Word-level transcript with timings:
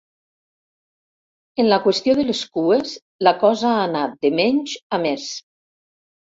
En 1.63 1.69
la 1.73 1.79
qüestió 1.83 2.15
de 2.21 2.25
les 2.31 2.41
cues, 2.57 2.95
la 3.29 3.35
cosa 3.45 3.71
ha 3.77 3.85
anat 3.85 4.19
de 4.27 4.35
menys 4.43 4.77
a 4.99 5.03
més. 5.09 5.31